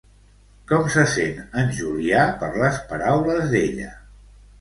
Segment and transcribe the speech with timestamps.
[0.69, 3.93] Com se sent en Julià per les paraules d'ella?